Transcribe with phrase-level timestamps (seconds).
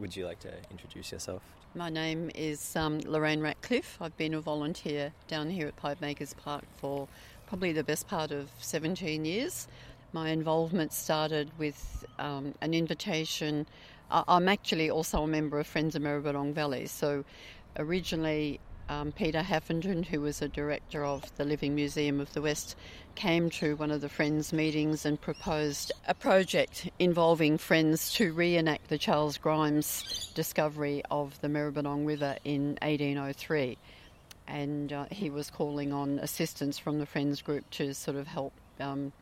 [0.00, 1.42] would you like to introduce yourself?
[1.74, 3.98] My name is um, Lorraine Ratcliffe.
[4.00, 7.06] I've been a volunteer down here at Pipe Makers Park for
[7.46, 9.68] probably the best part of 17 years.
[10.12, 13.66] My involvement started with um, an invitation.
[14.10, 16.86] I'm actually also a member of Friends of Maribyrnong Valley.
[16.86, 17.24] So
[17.76, 18.58] originally,
[18.90, 22.74] um, Peter Haffenden, who was a director of the Living Museum of the West,
[23.14, 28.88] came to one of the Friends meetings and proposed a project involving Friends to reenact
[28.88, 33.78] the Charles Grimes discovery of the Maribyrnong River in 1803.
[34.48, 38.52] And uh, he was calling on assistance from the Friends group to sort of help
[38.80, 39.12] um,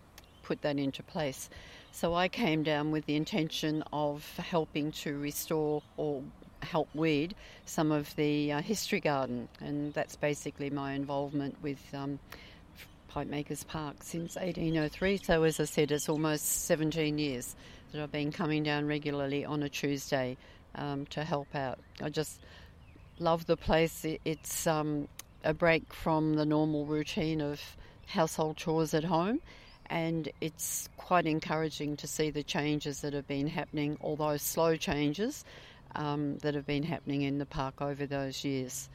[0.42, 1.50] put that into place.
[1.92, 6.23] So I came down with the intention of helping to restore or
[6.62, 12.19] help weed some of the uh, history garden, and that's basically my involvement with um,
[13.09, 15.19] Pipe Makers Park since 1803.
[15.19, 17.57] So, as I said, it's almost 17 years
[17.93, 20.37] that I've been coming down regularly on a Tuesday
[20.75, 21.79] um, to help out.
[22.03, 22.41] I just
[23.19, 24.05] love the place.
[24.25, 25.09] It's um,
[25.45, 27.61] a break from the normal routine of
[28.06, 29.41] household chores at home
[29.91, 35.45] and it's quite encouraging to see the changes that have been happening, although slow changes
[35.98, 38.88] um, that have been happening in the park over those years.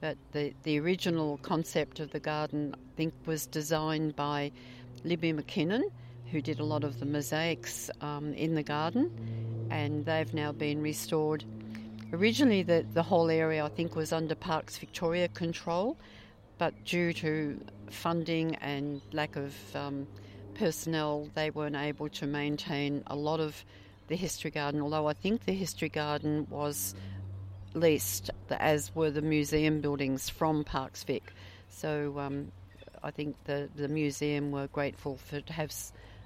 [0.00, 4.50] But the, the original concept of the garden, I think, was designed by
[5.04, 5.82] Libby McKinnon,
[6.32, 10.82] who did a lot of the mosaics um, in the garden, and they've now been
[10.82, 11.44] restored.
[12.12, 15.96] Originally, the, the whole area, I think, was under Parks Victoria control,
[16.58, 17.60] but due to
[17.90, 20.06] funding and lack of um,
[20.54, 23.64] personnel, they weren't able to maintain a lot of
[24.12, 26.94] the History Garden, although I think the History Garden was
[27.72, 31.32] leased, as were the museum buildings from Parks Vic.
[31.70, 32.52] So um,
[33.02, 35.72] I think the, the museum were grateful for to have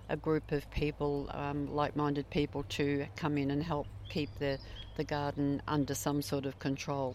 [0.09, 4.59] a group of people, um, like-minded people, to come in and help keep the,
[4.97, 7.15] the garden under some sort of control.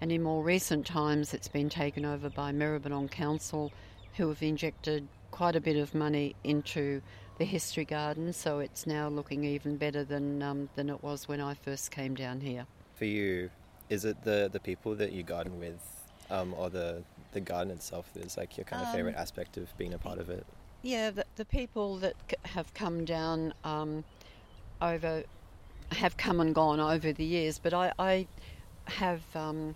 [0.00, 3.70] And in more recent times, it's been taken over by Maribyrnong Council,
[4.16, 7.02] who have injected quite a bit of money into
[7.38, 11.40] the history garden, so it's now looking even better than um, than it was when
[11.40, 12.66] I first came down here.
[12.94, 13.50] For you,
[13.88, 15.80] is it the the people that you garden with,
[16.30, 17.02] um, or the
[17.32, 20.18] the garden itself is like your kind of um, favorite aspect of being a part
[20.18, 20.44] of it?
[20.82, 22.14] Yeah, the, the people that
[22.44, 24.04] have come down um,
[24.80, 25.24] over
[25.92, 28.26] have come and gone over the years, but I, I
[28.84, 29.22] have.
[29.34, 29.74] Um,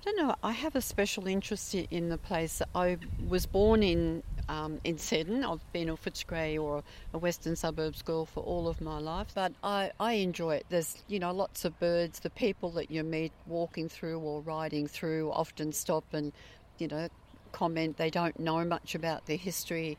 [0.00, 0.36] I don't know.
[0.42, 2.62] I have a special interest in the place.
[2.76, 5.44] I was born in um, in Seddon.
[5.44, 9.52] I've been a Footscray or a Western Suburbs girl for all of my life, but
[9.62, 10.66] I, I enjoy it.
[10.68, 12.20] There's, you know, lots of birds.
[12.20, 16.32] The people that you meet walking through or riding through often stop and,
[16.78, 17.08] you know,
[17.52, 17.96] comment.
[17.96, 19.98] They don't know much about the history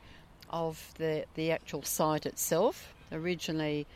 [0.50, 2.94] of the, the actual site itself.
[3.12, 3.86] Originally,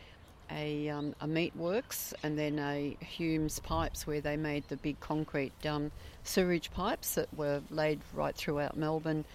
[0.51, 5.53] a, um, a meatworks and then a Humes pipes where they made the big concrete
[5.65, 5.91] um,
[6.23, 9.25] sewage pipes that were laid right throughout Melbourne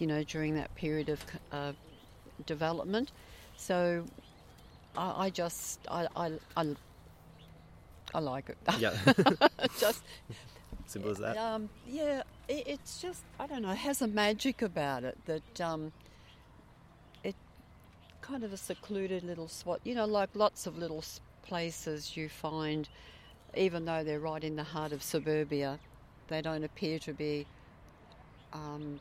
[0.00, 1.72] you know, during that period of uh,
[2.46, 3.12] development.
[3.56, 4.04] So
[4.96, 6.74] I, I just, I, I, I,
[8.14, 8.58] I, like it.
[8.78, 8.94] Yeah.
[9.78, 10.02] just
[10.86, 11.36] simple as that.
[11.36, 15.60] Um, yeah, it, it's just, I don't know, it has a magic about it that
[15.60, 15.92] um,
[17.22, 17.36] it
[18.22, 19.80] kind of a secluded little spot.
[19.84, 21.04] You know, like lots of little
[21.42, 22.88] places you find,
[23.54, 25.78] even though they're right in the heart of suburbia,
[26.28, 27.46] they don't appear to be
[28.52, 28.98] um,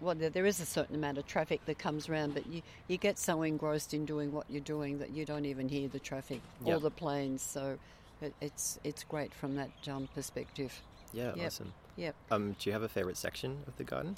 [0.00, 3.18] well, there is a certain amount of traffic that comes around, but you, you get
[3.18, 6.76] so engrossed in doing what you're doing that you don't even hear the traffic yep.
[6.76, 7.42] or the planes.
[7.42, 7.78] So
[8.20, 10.80] it, it's it's great from that um, perspective.
[11.12, 11.46] Yeah, yep.
[11.46, 11.72] awesome.
[11.96, 12.14] Yep.
[12.30, 14.16] Um, do you have a favourite section of the garden?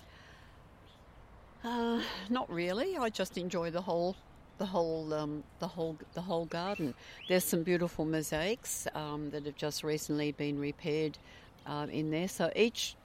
[1.63, 2.97] Uh, not really.
[2.97, 4.17] I just enjoy the whole
[4.59, 6.95] the whole um, the whole the whole garden.
[7.29, 11.19] There's some beautiful mosaics um, that have just recently been repaired
[11.67, 12.29] um, in there.
[12.29, 12.97] So each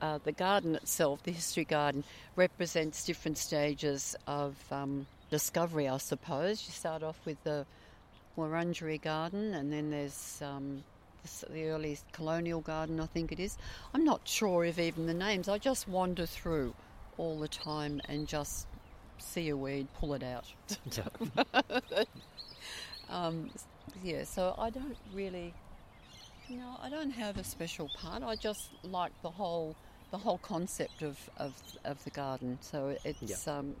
[0.00, 2.04] uh, the garden itself, the history garden,
[2.34, 6.64] represents different stages of um, discovery, I suppose.
[6.66, 7.66] You start off with the
[8.36, 10.82] Wurundjeri garden, and then there's um,
[11.22, 13.56] the, the early colonial garden, I think it is.
[13.94, 15.48] I'm not sure of even the names.
[15.48, 16.74] I just wander through
[17.18, 18.66] all the time and just
[19.18, 20.46] see a weed, pull it out.
[23.08, 23.50] um,
[24.02, 25.54] yeah, so I don't really
[26.48, 28.22] no, I don't have a special part.
[28.22, 29.76] I just like the whole
[30.10, 31.52] the whole concept of, of,
[31.84, 32.58] of the garden.
[32.60, 33.74] So it's um,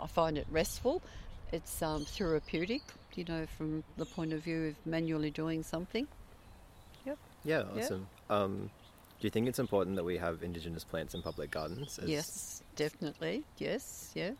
[0.00, 1.02] I find it restful.
[1.52, 2.82] It's um, therapeutic,
[3.14, 6.08] you know, from the point of view of manually doing something.
[7.04, 7.18] Yep.
[7.44, 8.06] Yeah, awesome.
[8.30, 8.70] Um,
[9.20, 12.00] do you think it's important that we have Indigenous plants in public gardens?
[12.04, 13.44] Yes, definitely.
[13.58, 14.32] Yes, yeah.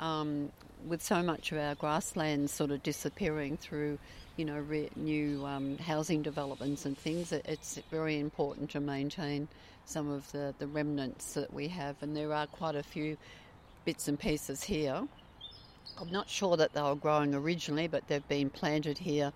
[0.00, 0.50] Um,
[0.86, 3.98] with so much of our grasslands sort of disappearing through,
[4.36, 9.46] you know, re- new um, housing developments and things, it's very important to maintain
[9.84, 11.96] some of the, the remnants that we have.
[12.00, 13.16] And there are quite a few
[13.84, 15.06] bits and pieces here.
[15.98, 19.32] I'm not sure that they were growing originally, but they've been planted here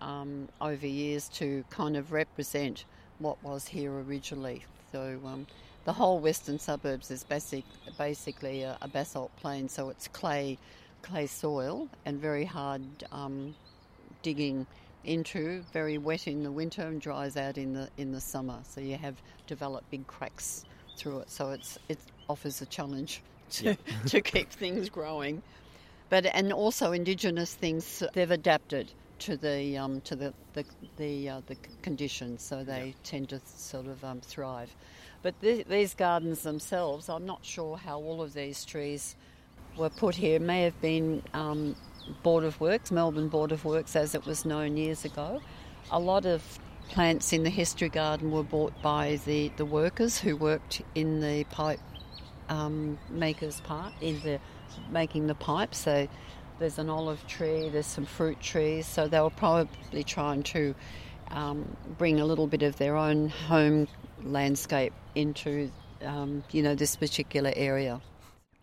[0.00, 2.84] um, over years to kind of represent
[3.18, 4.64] what was here originally.
[4.90, 5.46] So um,
[5.84, 7.64] the whole western suburbs is basic,
[7.98, 10.58] basically a, a, basalt plain, so it's clay,
[11.02, 12.82] clay soil and very hard
[13.12, 13.54] um,
[14.22, 14.66] digging
[15.04, 18.58] into, very wet in the winter and dries out in the in the summer.
[18.68, 19.16] So you have
[19.46, 20.64] developed big cracks
[20.96, 21.30] through it.
[21.30, 21.98] So it's it
[22.28, 23.22] offers a challenge
[23.52, 23.74] to, yeah.
[24.06, 25.42] to keep things growing.
[26.10, 30.64] But and also indigenous things they've adapted to the um, to the the
[30.96, 32.92] the, uh, the conditions, so they yeah.
[33.04, 34.74] tend to sort of um, thrive.
[35.22, 39.16] But th- these gardens themselves, I'm not sure how all of these trees
[39.76, 40.36] were put here.
[40.36, 41.76] It may have been um,
[42.22, 45.40] Board of Works, Melbourne Board of Works, as it was known years ago.
[45.90, 46.58] A lot of
[46.88, 51.44] plants in the history garden were bought by the, the workers who worked in the
[51.44, 51.78] pipe
[52.48, 54.40] um, makers part in the
[54.90, 55.78] making the pipes.
[55.78, 56.08] So
[56.60, 58.86] there's an olive tree, there's some fruit trees.
[58.86, 60.74] So they were probably trying to
[61.30, 63.88] um, bring a little bit of their own home
[64.22, 65.72] landscape into
[66.04, 68.00] um, you know this particular area.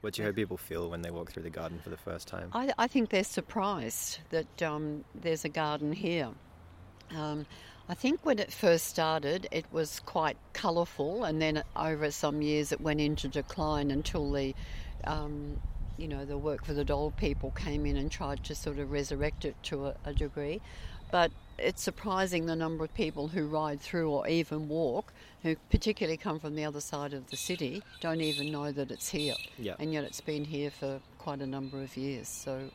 [0.01, 2.27] What do you hope people feel when they walk through the garden for the first
[2.27, 2.49] time?
[2.53, 6.29] I, I think they're surprised that um, there's a garden here.
[7.15, 7.45] Um,
[7.89, 12.71] I think when it first started, it was quite colourful, and then over some years
[12.71, 14.53] it went into decline until the,
[15.05, 15.59] um,
[15.97, 18.91] you know, the work for the dole people came in and tried to sort of
[18.91, 20.61] resurrect it to a, a degree.
[21.11, 26.17] But it's surprising the number of people who ride through or even walk, who particularly
[26.17, 29.35] come from the other side of the city, don't even know that it's here.
[29.57, 29.75] Yeah.
[29.79, 32.27] And yet it's been here for quite a number of years.
[32.27, 32.69] So,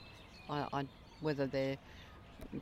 [0.48, 0.86] I, I
[1.20, 1.78] whether they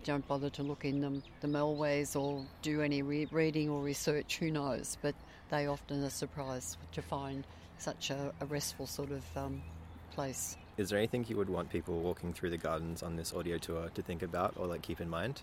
[0.04, 4.36] don't bother to look in the, the Melways or do any re- reading or research,
[4.38, 4.98] who knows?
[5.00, 5.14] But
[5.50, 7.46] they often are surprised to find
[7.78, 9.62] such a, a restful sort of um,
[10.10, 10.56] place.
[10.76, 13.90] Is there anything you would want people walking through the gardens on this audio tour
[13.94, 15.42] to think about or like keep in mind?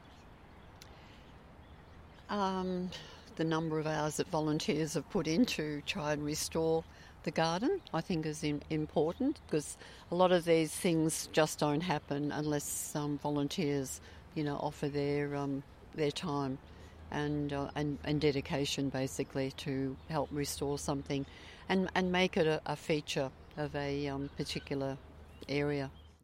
[2.29, 2.89] Um,
[3.35, 6.83] the number of hours that volunteers have put in to try and restore
[7.23, 9.77] the garden, I think, is in, important because
[10.11, 14.01] a lot of these things just don't happen unless um, volunteers,
[14.33, 16.57] you know, offer their um, their time
[17.11, 21.25] and, uh, and and dedication basically to help restore something,
[21.69, 24.97] and and make it a, a feature of a um, particular
[25.49, 25.89] area.